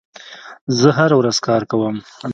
[0.79, 1.95] زه هره ورځ کار کوم.